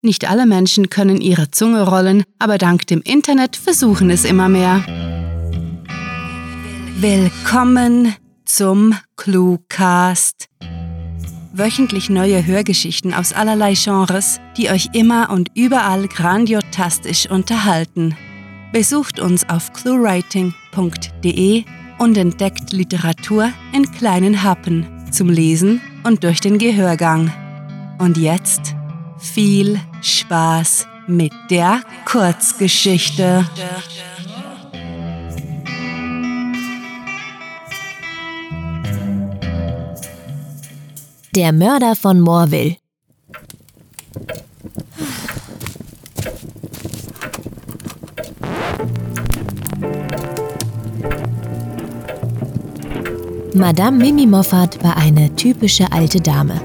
Nicht 0.00 0.30
alle 0.30 0.46
Menschen 0.46 0.90
können 0.90 1.20
ihre 1.20 1.50
Zunge 1.50 1.82
rollen, 1.82 2.22
aber 2.38 2.56
dank 2.56 2.86
dem 2.86 3.02
Internet 3.02 3.56
versuchen 3.56 4.10
es 4.10 4.24
immer 4.24 4.48
mehr. 4.48 4.84
Willkommen 7.00 8.14
zum 8.44 8.94
Cluecast. 9.16 10.46
Wöchentlich 11.52 12.10
neue 12.10 12.46
Hörgeschichten 12.46 13.12
aus 13.12 13.32
allerlei 13.32 13.74
Genres, 13.74 14.38
die 14.56 14.70
euch 14.70 14.90
immer 14.92 15.30
und 15.30 15.50
überall 15.56 16.06
grandiotastisch 16.06 17.28
unterhalten. 17.28 18.16
Besucht 18.72 19.18
uns 19.18 19.48
auf 19.48 19.72
cluewriting.de 19.72 21.64
und 21.98 22.16
entdeckt 22.16 22.72
Literatur 22.72 23.50
in 23.72 23.90
kleinen 23.90 24.44
Happen 24.44 24.86
zum 25.10 25.28
Lesen 25.28 25.80
und 26.04 26.22
durch 26.22 26.40
den 26.40 26.58
Gehörgang. 26.58 27.32
Und 27.98 28.16
jetzt 28.16 28.77
viel 29.18 29.80
Spaß 30.00 30.86
mit 31.06 31.32
der 31.50 31.80
Kurzgeschichte. 32.04 33.46
Der 41.34 41.52
Mörder 41.52 41.94
von 41.94 42.20
Morville. 42.20 42.76
Madame 53.54 53.98
Mimi 53.98 54.26
Moffat 54.26 54.82
war 54.84 54.96
eine 54.96 55.34
typische 55.34 55.90
alte 55.90 56.20
Dame. 56.20 56.60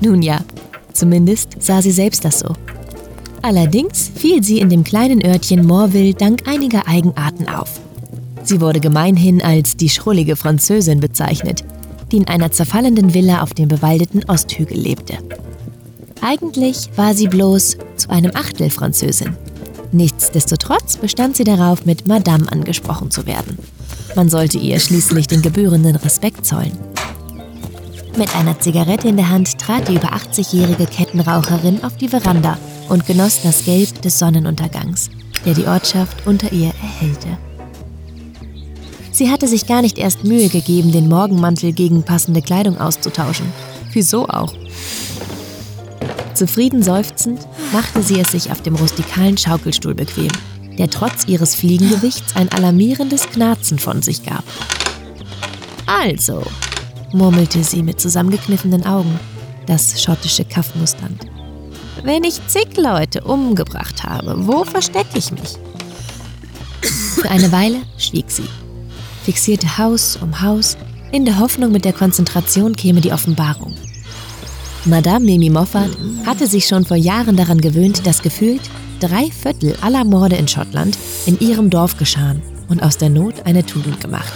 Nun 0.00 0.20
ja, 0.22 0.40
Zumindest 0.96 1.56
sah 1.60 1.82
sie 1.82 1.90
selbst 1.90 2.24
das 2.24 2.38
so. 2.38 2.54
Allerdings 3.42 4.10
fiel 4.14 4.42
sie 4.42 4.60
in 4.60 4.70
dem 4.70 4.82
kleinen 4.82 5.22
Örtchen 5.22 5.64
Morville 5.64 6.14
dank 6.14 6.48
einiger 6.48 6.88
Eigenarten 6.88 7.48
auf. 7.48 7.80
Sie 8.42 8.62
wurde 8.62 8.80
gemeinhin 8.80 9.42
als 9.42 9.76
die 9.76 9.90
schrullige 9.90 10.36
Französin 10.36 11.00
bezeichnet, 11.00 11.64
die 12.10 12.16
in 12.16 12.28
einer 12.28 12.50
zerfallenden 12.50 13.12
Villa 13.12 13.42
auf 13.42 13.52
dem 13.52 13.68
bewaldeten 13.68 14.24
Osthügel 14.26 14.78
lebte. 14.78 15.18
Eigentlich 16.22 16.88
war 16.96 17.12
sie 17.12 17.28
bloß 17.28 17.76
zu 17.96 18.08
einem 18.08 18.32
Achtel 18.34 18.70
Französin. 18.70 19.36
Nichtsdestotrotz 19.92 20.96
bestand 20.96 21.36
sie 21.36 21.44
darauf, 21.44 21.84
mit 21.84 22.06
Madame 22.06 22.50
angesprochen 22.50 23.10
zu 23.10 23.26
werden. 23.26 23.58
Man 24.14 24.30
sollte 24.30 24.56
ihr 24.56 24.80
schließlich 24.80 25.26
den 25.26 25.42
gebührenden 25.42 25.96
Respekt 25.96 26.46
zollen. 26.46 26.72
Mit 28.16 28.34
einer 28.34 28.58
Zigarette 28.58 29.08
in 29.08 29.18
der 29.18 29.28
Hand 29.28 29.58
trat 29.58 29.88
die 29.88 29.96
über 29.96 30.14
80-jährige 30.14 30.86
Kettenraucherin 30.86 31.84
auf 31.84 31.98
die 31.98 32.08
Veranda 32.08 32.56
und 32.88 33.06
genoss 33.06 33.42
das 33.42 33.66
Gelb 33.66 34.00
des 34.00 34.18
Sonnenuntergangs, 34.18 35.10
der 35.44 35.52
die 35.52 35.66
Ortschaft 35.66 36.26
unter 36.26 36.50
ihr 36.50 36.72
erhellte. 36.82 37.36
Sie 39.12 39.30
hatte 39.30 39.46
sich 39.46 39.66
gar 39.66 39.82
nicht 39.82 39.98
erst 39.98 40.24
Mühe 40.24 40.48
gegeben, 40.48 40.92
den 40.92 41.08
Morgenmantel 41.08 41.74
gegen 41.74 42.04
passende 42.04 42.40
Kleidung 42.40 42.78
auszutauschen. 42.78 43.52
Wieso 43.92 44.26
auch? 44.28 44.54
Zufrieden 46.32 46.82
seufzend 46.82 47.46
machte 47.74 48.02
sie 48.02 48.18
es 48.18 48.30
sich 48.30 48.50
auf 48.50 48.62
dem 48.62 48.76
rustikalen 48.76 49.36
Schaukelstuhl 49.36 49.94
bequem, 49.94 50.32
der 50.78 50.88
trotz 50.88 51.26
ihres 51.26 51.54
Fliegengewichts 51.54 52.34
ein 52.34 52.50
alarmierendes 52.50 53.28
Knarzen 53.28 53.78
von 53.78 54.00
sich 54.00 54.24
gab. 54.24 54.44
Also, 55.86 56.42
murmelte 57.12 57.62
sie 57.62 57.82
mit 57.82 58.00
zusammengekniffenen 58.00 58.84
Augen, 58.86 59.18
das 59.66 60.02
schottische 60.02 60.44
Kaff 60.44 60.74
musternd. 60.74 61.26
Wenn 62.02 62.24
ich 62.24 62.40
zig 62.46 62.76
Leute 62.76 63.22
umgebracht 63.22 64.04
habe, 64.04 64.46
wo 64.46 64.64
verstecke 64.64 65.18
ich 65.18 65.30
mich? 65.32 65.56
Für 67.20 67.30
eine 67.30 67.50
Weile 67.50 67.78
schwieg 67.98 68.30
sie, 68.30 68.48
fixierte 69.24 69.78
Haus 69.78 70.18
um 70.20 70.40
Haus, 70.42 70.76
in 71.12 71.24
der 71.24 71.38
Hoffnung, 71.38 71.72
mit 71.72 71.84
der 71.84 71.92
Konzentration 71.92 72.76
käme 72.76 73.00
die 73.00 73.12
Offenbarung. 73.12 73.74
Madame 74.84 75.24
Mimi 75.24 75.50
Moffat 75.50 75.90
hatte 76.26 76.46
sich 76.46 76.66
schon 76.66 76.84
vor 76.84 76.96
Jahren 76.96 77.36
daran 77.36 77.60
gewöhnt, 77.60 78.06
dass 78.06 78.22
gefühlt 78.22 78.60
drei 79.00 79.30
Viertel 79.30 79.76
aller 79.80 80.04
Morde 80.04 80.36
in 80.36 80.46
Schottland 80.46 80.96
in 81.26 81.38
ihrem 81.40 81.70
Dorf 81.70 81.96
geschahen 81.96 82.42
und 82.68 82.82
aus 82.82 82.98
der 82.98 83.08
Not 83.08 83.46
eine 83.46 83.64
Tugend 83.64 84.00
gemacht. 84.00 84.32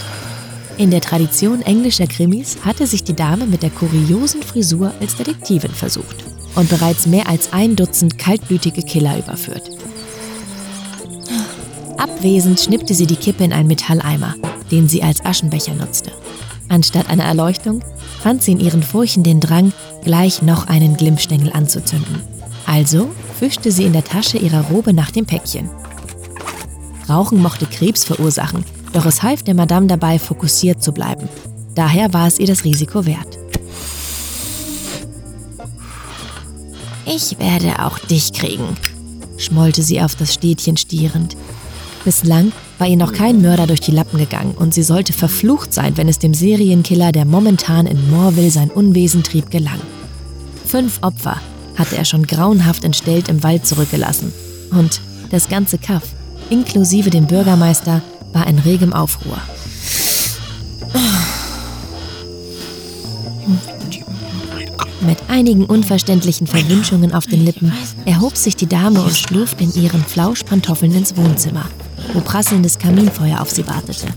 In 0.81 0.91
der 0.91 1.03
Tradition 1.03 1.61
englischer 1.61 2.07
Krimis 2.07 2.57
hatte 2.65 2.87
sich 2.87 3.05
die 3.05 3.15
Dame 3.15 3.45
mit 3.45 3.63
der 3.63 3.69
kuriosen 3.69 4.43
Frisur 4.43 4.95
als 4.99 5.15
Detektivin 5.15 5.73
versucht 5.73 6.25
und 6.55 6.71
bereits 6.71 7.05
mehr 7.05 7.29
als 7.29 7.53
ein 7.53 7.77
Dutzend 7.77 8.17
kaltblütige 8.17 8.81
Killer 8.81 9.19
überführt. 9.19 9.71
Abwesend 11.99 12.59
schnippte 12.61 12.95
sie 12.95 13.07
die 13.07 13.17
Kippe 13.17 13.45
in 13.45 13.53
einen 13.53 13.69
Metalleimer, 13.69 14.37
den 14.71 14.89
sie 14.89 15.03
als 15.03 15.23
Aschenbecher 15.23 15.75
nutzte. 15.75 16.13
Anstatt 16.71 17.11
einer 17.11 17.25
Erleuchtung 17.25 17.83
fand 18.23 18.43
sie 18.43 18.53
in 18.53 18.61
ihren 18.61 18.83
Furchen 18.83 19.23
den 19.23 19.41
Drang, 19.41 19.75
gleich 20.03 20.41
noch 20.41 20.67
einen 20.67 20.97
Glimmstängel 20.97 21.53
anzuzünden. 21.53 22.23
Also 22.65 23.11
fischte 23.39 23.71
sie 23.71 23.85
in 23.85 23.93
der 23.93 24.05
Tasche 24.05 24.39
ihrer 24.39 24.63
Robe 24.71 24.95
nach 24.95 25.11
dem 25.11 25.27
Päckchen. 25.27 25.69
Rauchen 27.07 27.43
mochte 27.43 27.67
Krebs 27.67 28.03
verursachen, 28.03 28.65
doch 28.93 29.07
es 29.07 29.23
half 29.23 29.43
der 29.43 29.55
Madame 29.55 29.87
dabei, 29.87 30.19
fokussiert 30.19 30.83
zu 30.83 30.93
bleiben. 30.93 31.29
Daher 31.75 32.13
war 32.13 32.27
es 32.27 32.39
ihr 32.39 32.47
das 32.47 32.65
Risiko 32.65 33.07
wert. 33.07 33.39
Ich 37.07 37.39
werde 37.39 37.85
auch 37.85 37.99
dich 37.99 38.33
kriegen, 38.33 38.77
schmollte 39.37 39.83
sie 39.83 40.01
auf 40.01 40.15
das 40.15 40.35
Städtchen 40.35 40.77
stierend. 40.77 41.37
Bislang 42.05 42.53
war 42.79 42.87
ihr 42.87 42.97
noch 42.97 43.13
kein 43.13 43.43
Mörder 43.43 43.67
durch 43.67 43.81
die 43.81 43.91
Lappen 43.91 44.19
gegangen 44.19 44.55
und 44.57 44.73
sie 44.73 44.83
sollte 44.83 45.13
verflucht 45.13 45.75
sein, 45.75 45.97
wenn 45.97 46.09
es 46.09 46.19
dem 46.19 46.35
Serienkiller, 46.35 47.13
der 47.13 47.25
momentan 47.25 47.87
in 47.87 48.11
Morville 48.11 48.51
sein 48.51 48.71
Unwesen 48.71 49.23
trieb, 49.23 49.51
gelang. 49.51 49.81
Fünf 50.65 50.99
Opfer 51.03 51.41
hatte 51.77 51.97
er 51.97 52.05
schon 52.05 52.27
grauenhaft 52.27 52.85
entstellt 52.85 53.29
im 53.29 53.43
Wald 53.43 53.67
zurückgelassen. 53.67 54.33
Und 54.71 55.01
das 55.31 55.49
ganze 55.49 55.79
Kaff, 55.79 56.05
inklusive 56.49 57.11
dem 57.11 57.27
Bürgermeister, 57.27 58.03
war 58.33 58.47
in 58.47 58.59
regem 58.59 58.93
Aufruhr. 58.93 59.39
Mit 65.01 65.19
einigen 65.29 65.65
unverständlichen 65.65 66.47
Verwünschungen 66.47 67.15
auf 67.15 67.27
den 67.27 67.45
Lippen 67.45 67.73
erhob 68.05 68.37
sich 68.37 68.55
die 68.55 68.67
Dame 68.67 69.01
und 69.01 69.17
schlurfte 69.17 69.65
in 69.65 69.75
ihren 69.75 70.05
Flauschpantoffeln 70.05 70.95
ins 70.95 71.17
Wohnzimmer, 71.17 71.65
wo 72.13 72.21
prasselndes 72.21 72.79
Kaminfeuer 72.79 73.41
auf 73.41 73.51
sie 73.51 73.67
wartete. 73.67 74.09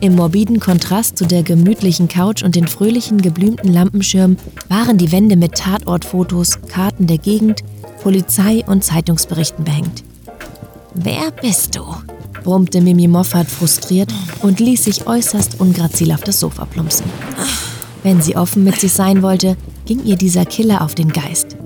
Im 0.00 0.14
morbiden 0.16 0.58
Kontrast 0.58 1.18
zu 1.18 1.26
der 1.26 1.42
gemütlichen 1.42 2.08
Couch 2.08 2.42
und 2.42 2.56
den 2.56 2.66
fröhlichen 2.66 3.20
geblümten 3.20 3.70
Lampenschirmen 3.70 4.38
waren 4.68 4.96
die 4.96 5.12
Wände 5.12 5.36
mit 5.36 5.56
Tatortfotos, 5.56 6.58
Karten 6.68 7.06
der 7.06 7.18
Gegend, 7.18 7.60
Polizei 8.02 8.64
und 8.66 8.82
Zeitungsberichten 8.82 9.64
behängt. 9.64 10.02
Wer 10.94 11.30
bist 11.42 11.76
du? 11.76 11.84
Brummte 12.42 12.80
Mimi 12.80 13.08
Moffat 13.08 13.48
frustriert 13.48 14.12
und 14.42 14.60
ließ 14.60 14.84
sich 14.84 15.06
äußerst 15.06 15.60
ungrazil 15.60 16.12
auf 16.12 16.22
das 16.22 16.40
Sofa 16.40 16.64
plumpsen. 16.64 17.06
Wenn 18.02 18.22
sie 18.22 18.36
offen 18.36 18.64
mit 18.64 18.80
sich 18.80 18.92
sein 18.92 19.22
wollte, 19.22 19.56
ging 19.86 20.04
ihr 20.04 20.16
dieser 20.16 20.44
Killer 20.44 20.82
auf 20.82 20.94
den 20.94 21.12
Geist. 21.12 21.56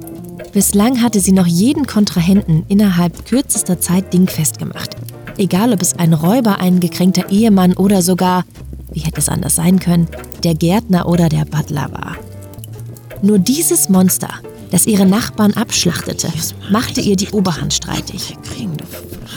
Bislang 0.52 1.02
hatte 1.02 1.20
sie 1.20 1.32
noch 1.32 1.46
jeden 1.46 1.86
Kontrahenten 1.86 2.64
innerhalb 2.68 3.26
kürzester 3.26 3.80
Zeit 3.80 4.12
dingfest 4.12 4.58
gemacht. 4.58 4.96
Egal 5.36 5.72
ob 5.72 5.82
es 5.82 5.98
ein 5.98 6.12
Räuber, 6.12 6.60
ein 6.60 6.80
gekränkter 6.80 7.30
Ehemann 7.30 7.74
oder 7.74 8.02
sogar, 8.02 8.44
wie 8.92 9.00
hätte 9.00 9.18
es 9.18 9.28
anders 9.28 9.56
sein 9.56 9.80
können, 9.80 10.06
der 10.44 10.54
Gärtner 10.54 11.08
oder 11.08 11.28
der 11.28 11.44
Butler 11.44 11.90
war. 11.92 12.16
Nur 13.20 13.38
dieses 13.38 13.88
Monster, 13.88 14.28
das 14.70 14.86
ihre 14.86 15.06
Nachbarn 15.06 15.54
abschlachtete, 15.54 16.28
machte 16.70 17.00
ihr 17.00 17.16
die 17.16 17.30
Oberhand 17.30 17.74
streitig. 17.74 18.36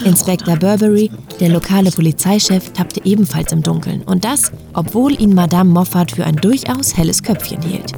Inspektor 0.04 0.56
Burberry, 0.56 1.10
der 1.40 1.50
lokale 1.50 1.90
Polizeichef, 1.90 2.72
tappte 2.72 3.00
ebenfalls 3.04 3.52
im 3.52 3.62
Dunkeln. 3.62 4.02
Und 4.02 4.24
das, 4.24 4.52
obwohl 4.72 5.20
ihn 5.20 5.34
Madame 5.34 5.70
Moffat 5.70 6.12
für 6.12 6.24
ein 6.24 6.36
durchaus 6.36 6.96
helles 6.96 7.22
Köpfchen 7.22 7.62
hielt. 7.62 7.92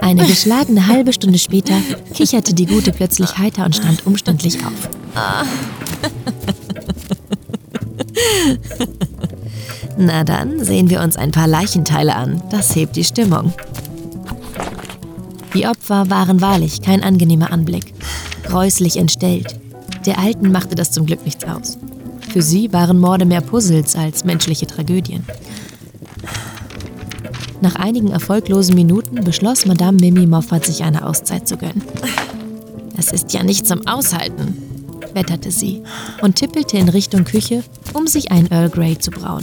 Eine 0.00 0.24
geschlagene 0.24 0.86
halbe 0.86 1.12
Stunde 1.12 1.38
später 1.38 1.74
kicherte 2.14 2.54
die 2.54 2.66
Gute 2.66 2.92
plötzlich 2.92 3.38
heiter 3.38 3.64
und 3.64 3.74
stand 3.74 4.06
umständlich 4.06 4.58
auf. 4.64 4.88
Na 9.98 10.24
dann 10.24 10.64
sehen 10.64 10.90
wir 10.90 11.00
uns 11.00 11.16
ein 11.16 11.30
paar 11.30 11.48
Leichenteile 11.48 12.14
an. 12.14 12.42
Das 12.50 12.74
hebt 12.74 12.96
die 12.96 13.04
Stimmung. 13.04 13.52
Die 15.54 15.66
Opfer 15.66 16.10
waren 16.10 16.40
wahrlich 16.40 16.82
kein 16.82 17.02
angenehmer 17.02 17.50
Anblick. 17.50 17.94
Gräuslich 18.42 18.96
entstellt. 18.98 19.58
Der 20.04 20.18
Alten 20.18 20.52
machte 20.52 20.74
das 20.74 20.92
zum 20.92 21.06
Glück 21.06 21.24
nichts 21.24 21.44
aus. 21.44 21.78
Für 22.30 22.42
sie 22.42 22.72
waren 22.72 22.98
Morde 22.98 23.24
mehr 23.24 23.40
Puzzles 23.40 23.96
als 23.96 24.24
menschliche 24.24 24.66
Tragödien. 24.66 25.24
Nach 27.62 27.76
einigen 27.76 28.10
erfolglosen 28.10 28.74
Minuten 28.74 29.24
beschloss 29.24 29.64
Madame 29.64 29.98
Mimi 29.98 30.26
Moffat, 30.26 30.66
sich 30.66 30.84
eine 30.84 31.06
Auszeit 31.06 31.48
zu 31.48 31.56
gönnen. 31.56 31.82
Das 32.94 33.12
ist 33.12 33.32
ja 33.32 33.42
nicht 33.42 33.66
zum 33.66 33.86
Aushalten, 33.86 34.65
wetterte 35.16 35.50
sie 35.50 35.82
und 36.22 36.36
tippelte 36.36 36.78
in 36.78 36.88
Richtung 36.88 37.24
Küche, 37.24 37.64
um 37.92 38.06
sich 38.06 38.30
ein 38.30 38.48
Earl 38.52 38.70
Grey 38.70 38.96
zu 38.96 39.10
brauen. 39.10 39.42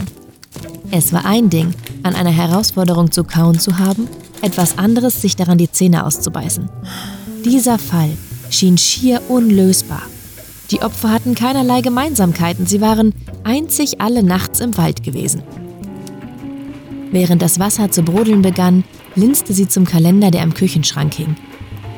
Es 0.92 1.12
war 1.12 1.26
ein 1.26 1.50
Ding, 1.50 1.74
an 2.04 2.16
einer 2.16 2.32
Herausforderung 2.32 3.12
zu 3.12 3.26
kauen 3.26 3.60
zu 3.60 3.80
haben, 3.80 4.08
etwas 4.42 4.78
anderes, 4.78 5.22
sich 5.22 5.36
daran 5.36 5.58
die 5.58 5.72
Zähne 5.72 6.06
auszubeißen. 6.06 6.70
Dieser 7.44 7.78
Fall 7.80 8.12
schien 8.50 8.78
schier 8.78 9.22
unlösbar. 9.28 10.04
Die 10.72 10.82
Opfer 10.82 11.12
hatten 11.12 11.36
keinerlei 11.36 11.82
Gemeinsamkeiten, 11.82 12.66
sie 12.66 12.80
waren 12.80 13.14
einzig 13.44 14.00
alle 14.00 14.24
nachts 14.24 14.60
im 14.60 14.78
Wald 14.78 15.04
gewesen. 15.04 15.44
Während 17.12 17.42
das 17.42 17.60
Wasser 17.60 17.92
zu 17.92 18.02
brodeln 18.02 18.42
begann, 18.42 18.84
linste 19.16 19.54
sie 19.54 19.68
zum 19.68 19.86
Kalender, 19.86 20.32
der 20.32 20.42
am 20.42 20.54
Küchenschrank 20.54 21.14
hing. 21.14 21.36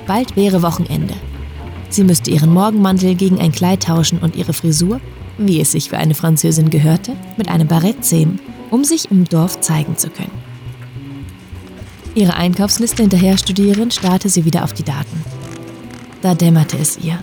Bald 0.07 0.36
wäre 0.36 0.62
Wochenende. 0.62 1.13
Sie 1.96 2.04
müsste 2.04 2.30
ihren 2.30 2.54
Morgenmantel 2.54 3.16
gegen 3.16 3.40
ein 3.40 3.54
Kleid 3.54 3.84
tauschen 3.84 4.20
und 4.20 4.36
ihre 4.36 4.52
Frisur, 4.52 5.00
wie 5.38 5.62
es 5.62 5.72
sich 5.72 5.88
für 5.88 5.98
eine 5.98 6.14
Französin 6.14 6.70
gehörte, 6.70 7.16
mit 7.38 7.48
einem 7.48 7.70
Barett 7.70 8.04
zähmen, 8.04 8.38
um 8.70 8.84
sich 8.84 9.10
im 9.12 9.24
Dorf 9.24 9.62
zeigen 9.62 9.96
zu 9.96 10.10
können. 10.10 10.34
Ihre 12.14 12.34
Einkaufsliste 12.34 13.04
hinterher 13.04 13.38
studierend, 13.38 13.94
starrte 13.94 14.28
sie 14.28 14.44
wieder 14.44 14.66
auf 14.66 14.74
die 14.74 14.84
Daten. 14.84 15.24
Da 16.22 16.36
dämmerte 16.36 16.78
es 16.78 16.98
ihr. 16.98 17.18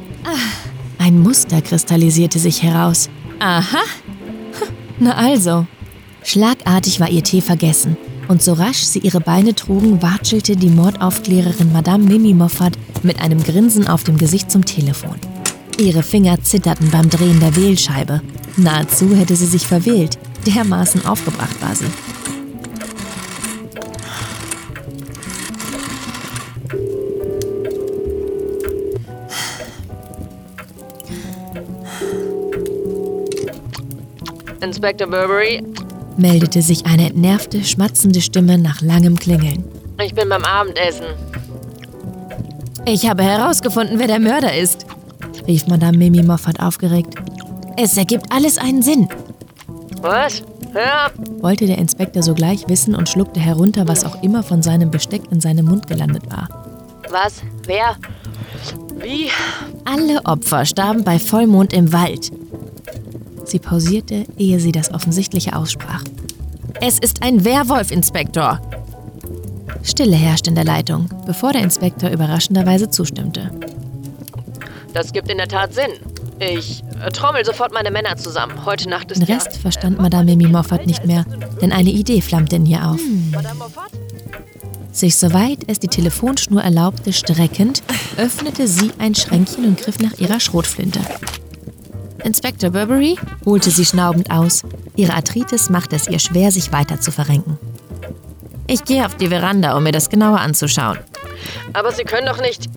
Ein 0.97 1.21
Muster 1.21 1.61
kristallisierte 1.61 2.39
sich 2.39 2.63
heraus. 2.63 3.11
Aha. 3.41 3.83
Na 4.99 5.17
also. 5.17 5.67
Schlagartig 6.25 6.99
war 6.99 7.11
ihr 7.11 7.23
Tee 7.23 7.43
vergessen. 7.43 7.99
Und 8.33 8.43
so 8.43 8.55
rasch 8.55 8.79
sie 8.79 9.01
ihre 9.01 9.21
Beine 9.21 9.55
trugen, 9.55 10.01
watschelte 10.01 10.57
die 10.57 10.71
Mordaufklärerin 10.71 11.71
Madame 11.71 12.03
Mimi 12.05 12.33
Moffat 12.33 12.73
mit 13.03 13.21
einem 13.21 13.43
Grinsen 13.43 13.87
auf 13.87 14.05
dem 14.05 14.17
Gesicht 14.17 14.51
zum 14.51 14.65
Telefon. 14.65 15.17
Ihre 15.79 16.03
Finger 16.03 16.43
zitterten 16.43 16.91
beim 16.91 17.11
Drehen 17.11 17.41
der 17.41 17.55
Wählscheibe. 17.57 18.23
Nahezu 18.57 19.15
hätte 19.15 19.37
sie 19.37 19.45
sich 19.45 19.67
verwählt. 19.67 20.17
Dermaßen 20.47 21.05
aufgebracht 21.05 21.61
war 21.61 21.75
sie. 21.75 21.85
Inspector 34.63 35.07
Burberry. 35.07 35.63
Meldete 36.19 36.63
sich 36.63 36.87
eine 36.87 37.09
entnervte, 37.11 37.63
schmatzende 37.65 38.21
Stimme 38.21 38.59
nach 38.59 38.81
langem 38.81 39.19
Klingeln. 39.19 39.65
Ich 40.05 40.15
bin 40.15 40.29
beim 40.29 40.45
Abendessen. 40.45 41.07
Ich 42.87 43.09
habe 43.09 43.23
herausgefunden, 43.23 43.99
wer 43.99 44.09
der 44.09 44.19
Mörder 44.19 44.57
ist, 44.57 44.87
rief 45.47 45.67
Madame 45.67 45.97
Mimi 45.99 46.23
Moffat 46.23 46.59
aufgeregt. 46.61 47.15
Es 47.77 47.97
ergibt 47.97 48.27
alles 48.33 48.59
einen 48.59 48.83
Sinn, 48.83 49.09
Was? 50.01 50.43
Ja, 50.75 51.11
wollte 51.43 51.67
der 51.67 51.77
Inspektor 51.79 52.23
sogleich 52.23 52.67
wissen 52.67 52.95
und 52.95 53.09
schluckte 53.09 53.39
herunter, 53.41 53.87
was 53.87 54.05
auch 54.07 54.23
immer 54.23 54.43
von 54.43 54.63
seinem 54.63 54.91
Besteck 54.91 55.21
in 55.31 55.39
seinem 55.41 55.67
Mund 55.67 55.87
gelandet 55.87 56.25
war. 56.31 56.49
was? 57.11 57.43
Wer? 57.67 57.97
Wie? 58.99 59.29
Alle 59.85 60.25
Opfer 60.25 60.65
starben 60.65 61.05
bei 61.05 61.19
Vollmond 61.19 61.73
im 61.75 61.93
Wald. 61.93 62.31
Sie 63.53 63.59
pausierte, 63.59 64.25
ehe 64.39 64.59
sie 64.61 64.73
das 64.73 64.95
Offensichtliche 64.95 65.55
aussprach. 65.55 66.03
Es 66.81 66.99
ist 66.99 67.23
ein 67.23 67.45
Werwolf, 67.45 67.91
Inspektor. 67.91 68.59
Stille 69.83 70.17
herrschte 70.17 70.49
in 70.49 70.55
der 70.55 70.65
Leitung, 70.65 71.11
bevor 71.27 71.53
der 71.53 71.61
Inspektor 71.61 72.09
überraschenderweise 72.09 72.89
zustimmte. 72.89 73.51
Das 74.95 75.13
gibt 75.13 75.31
in 75.31 75.37
der 75.37 75.49
Tat 75.49 75.75
Sinn. 75.75 75.91
Ich 76.39 76.83
äh, 77.05 77.11
trommel 77.11 77.45
sofort 77.45 77.75
meine 77.75 77.91
Männer 77.91 78.17
zusammen. 78.17 78.65
Heute 78.65 78.89
Nacht 78.89 79.11
ist 79.11 79.21
Den 79.21 79.31
Rest 79.31 79.59
verstand 79.59 80.01
Madame 80.01 80.25
Mimi 80.35 80.47
Moffat 80.47 80.87
nicht 80.87 81.05
mehr, 81.05 81.27
denn 81.61 81.73
eine 81.73 81.91
Idee 81.91 82.23
flammte 82.23 82.57
in 82.57 82.65
ihr 82.65 82.89
auf. 82.89 83.01
Madame 83.33 83.59
Moffat? 83.59 83.91
Sich 84.93 85.17
soweit 85.17 85.59
es 85.67 85.79
die 85.79 85.89
Telefonschnur 85.89 86.63
erlaubte, 86.63 87.13
streckend, 87.13 87.83
öffnete 88.17 88.67
sie 88.67 88.93
ein 88.99 89.15
Schränkchen 89.15 89.67
und 89.67 89.79
griff 89.79 89.99
nach 89.99 90.19
ihrer 90.19 90.41
Schrotflinte. 90.41 91.01
Inspector 92.25 92.71
Burberry 92.71 93.17
holte 93.45 93.71
sie 93.71 93.85
schnaubend 93.85 94.31
aus. 94.31 94.63
Ihre 94.97 95.15
Arthritis 95.15 95.71
machte 95.71 95.97
es 95.97 96.09
ihr 96.09 96.19
schwer, 96.19 96.51
sich 96.51 96.73
weiter 96.73 97.01
zu 97.01 97.11
verrenken. 97.11 97.59
Ich 98.67 98.85
gehe 98.85 99.05
auf 99.05 99.17
die 99.17 99.29
Veranda, 99.29 99.77
um 99.77 99.83
mir 99.83 99.93
das 99.93 100.09
genauer 100.09 100.41
anzuschauen. 100.41 100.99
Aber 101.73 101.93
Sie 101.93 102.05
können 102.05 102.27
doch 102.27 102.41
nicht. 102.41 102.69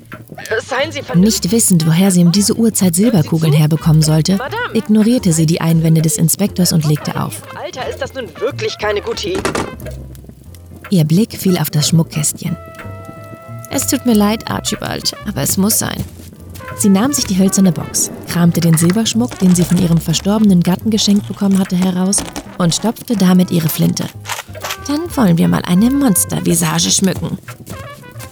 Seien 0.68 0.92
Sie 0.92 1.02
vernünftig. 1.02 1.44
Nicht 1.44 1.52
wissend, 1.52 1.88
woher 1.88 2.12
sie 2.12 2.24
um 2.24 2.32
diese 2.32 2.56
Uhrzeit 2.56 2.96
Silberkugeln 2.96 3.54
herbekommen 3.54 4.02
sollte, 4.02 4.40
ignorierte 4.74 5.32
sie 5.32 5.46
die 5.46 5.62
Einwände 5.62 6.02
des 6.02 6.18
Inspektors 6.18 6.74
und 6.74 6.86
legte 6.86 7.22
auf. 7.22 7.44
Alter, 7.56 7.88
ist 7.88 8.02
das 8.02 8.14
nun 8.14 8.28
wirklich 8.40 8.78
keine 8.78 9.02
gute 9.02 9.30
Idee? 9.30 9.40
Ihr 10.90 11.04
Blick 11.06 11.38
fiel 11.38 11.58
auf 11.58 11.70
das 11.70 11.90
Schmuckkästchen. 11.90 12.58
Es 13.70 13.88
tut 13.88 14.06
mir 14.06 14.14
leid, 14.14 14.50
Archibald, 14.50 15.16
aber 15.28 15.42
es 15.42 15.58
muss 15.58 15.80
sein. 15.80 16.04
Sie 16.78 16.90
nahm 16.90 17.14
sich 17.14 17.26
die 17.26 17.38
hölzerne 17.38 17.72
Box, 17.72 18.12
kramte 18.28 18.60
den 18.60 18.78
Silberschmuck, 18.78 19.40
den 19.40 19.56
sie 19.56 19.64
von 19.64 19.78
ihrem 19.78 19.98
verstorbenen 19.98 20.62
Gatten 20.62 20.90
geschenkt 20.90 21.28
bekommen 21.28 21.58
hatte, 21.58 21.76
heraus 21.76 22.18
und 22.58 22.76
stopfte 22.76 23.16
damit 23.16 23.52
ihre 23.52 23.70
Flinte. 23.70 24.06
Dann 24.88 25.02
wollen 25.16 25.38
wir 25.38 25.48
mal 25.48 25.64
eine 25.66 25.90
Monstervisage 25.90 26.92
schmücken. 26.92 27.38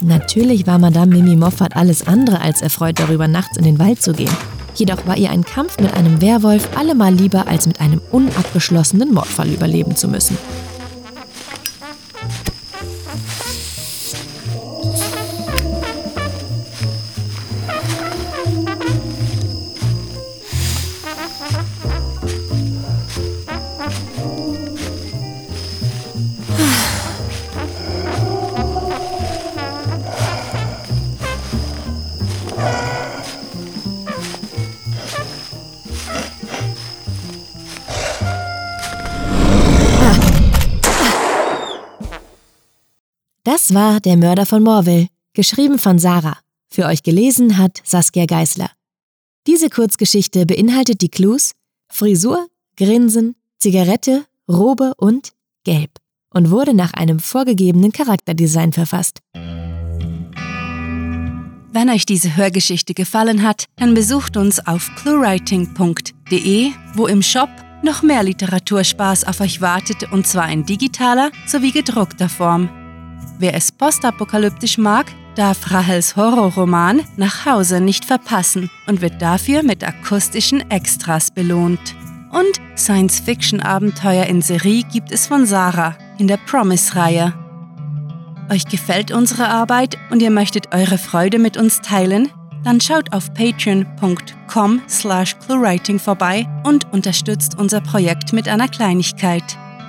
Natürlich 0.00 0.66
war 0.66 0.78
Madame 0.78 1.16
Mimi 1.16 1.36
Moffat 1.36 1.76
alles 1.76 2.06
andere 2.06 2.40
als 2.40 2.60
erfreut 2.60 3.00
darüber, 3.00 3.26
nachts 3.26 3.56
in 3.56 3.64
den 3.64 3.78
Wald 3.78 4.02
zu 4.02 4.12
gehen. 4.12 4.36
Jedoch 4.74 5.06
war 5.06 5.16
ihr 5.16 5.30
ein 5.30 5.44
Kampf 5.44 5.78
mit 5.80 5.94
einem 5.94 6.20
Werwolf 6.20 6.68
allemal 6.76 7.14
lieber, 7.14 7.46
als 7.46 7.66
mit 7.66 7.80
einem 7.80 8.00
unabgeschlossenen 8.10 9.14
Mordfall 9.14 9.48
überleben 9.48 9.96
zu 9.96 10.08
müssen. 10.08 10.36
War 43.74 43.98
Der 43.98 44.16
Mörder 44.16 44.46
von 44.46 44.62
Morville, 44.62 45.08
geschrieben 45.32 45.80
von 45.80 45.98
Sarah. 45.98 46.38
Für 46.70 46.86
euch 46.86 47.02
gelesen 47.02 47.58
hat 47.58 47.80
Saskia 47.82 48.24
Geisler. 48.24 48.70
Diese 49.48 49.68
Kurzgeschichte 49.68 50.46
beinhaltet 50.46 51.00
die 51.00 51.08
Clues 51.08 51.54
Frisur, 51.88 52.46
Grinsen, 52.76 53.34
Zigarette, 53.58 54.26
Robe 54.48 54.92
und 54.96 55.32
Gelb 55.64 55.90
und 56.32 56.52
wurde 56.52 56.72
nach 56.72 56.94
einem 56.94 57.18
vorgegebenen 57.18 57.90
Charakterdesign 57.90 58.72
verfasst. 58.72 59.18
Wenn 61.72 61.90
euch 61.90 62.06
diese 62.06 62.36
Hörgeschichte 62.36 62.94
gefallen 62.94 63.42
hat, 63.42 63.64
dann 63.74 63.94
besucht 63.94 64.36
uns 64.36 64.64
auf 64.64 64.88
cluewriting.de, 64.94 66.70
wo 66.94 67.08
im 67.08 67.22
Shop 67.22 67.50
noch 67.82 68.04
mehr 68.04 68.22
Literaturspaß 68.22 69.24
auf 69.24 69.40
euch 69.40 69.60
wartet 69.60 70.12
und 70.12 70.28
zwar 70.28 70.48
in 70.48 70.64
digitaler 70.64 71.32
sowie 71.48 71.72
gedruckter 71.72 72.28
Form. 72.28 72.83
Wer 73.44 73.52
es 73.52 73.70
postapokalyptisch 73.70 74.78
mag, 74.78 75.04
darf 75.34 75.70
Rahels 75.70 76.16
Horrorroman 76.16 77.02
Nach 77.18 77.44
Hause 77.44 77.78
nicht 77.78 78.06
verpassen 78.06 78.70
und 78.86 79.02
wird 79.02 79.20
dafür 79.20 79.62
mit 79.62 79.84
akustischen 79.84 80.70
Extras 80.70 81.30
belohnt. 81.30 81.94
Und 82.32 82.58
Science-Fiction-Abenteuer 82.74 84.24
in 84.24 84.40
Serie 84.40 84.82
gibt 84.90 85.12
es 85.12 85.26
von 85.26 85.44
Sarah 85.44 85.94
in 86.16 86.26
der 86.26 86.38
Promise-Reihe. 86.38 87.34
Euch 88.50 88.64
gefällt 88.64 89.10
unsere 89.10 89.46
Arbeit 89.46 89.98
und 90.08 90.22
ihr 90.22 90.30
möchtet 90.30 90.74
eure 90.74 90.96
Freude 90.96 91.38
mit 91.38 91.58
uns 91.58 91.82
teilen? 91.82 92.30
Dann 92.64 92.80
schaut 92.80 93.12
auf 93.12 93.34
patreon.com 93.34 94.80
slash 94.88 95.38
cluewriting 95.40 95.98
vorbei 95.98 96.46
und 96.64 96.90
unterstützt 96.94 97.58
unser 97.58 97.82
Projekt 97.82 98.32
mit 98.32 98.48
einer 98.48 98.68
Kleinigkeit. 98.68 99.58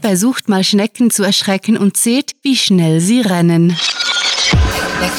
Versucht 0.00 0.48
mal 0.48 0.64
Schnecken 0.64 1.10
zu 1.10 1.24
erschrecken 1.24 1.76
und 1.76 1.96
seht, 1.96 2.32
wie 2.42 2.56
schnell 2.56 3.00
sie 3.00 3.20
rennen. 3.20 3.76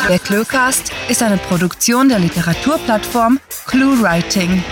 Der 0.07 0.19
Cluecast 0.19 0.93
ist 1.07 1.21
eine 1.21 1.37
Produktion 1.37 2.09
der 2.09 2.19
Literaturplattform 2.19 3.39
ClueWriting. 3.67 4.63